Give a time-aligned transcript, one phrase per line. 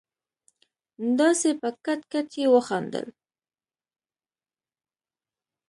[1.19, 3.05] داسې په کټ کټ يې وخندل.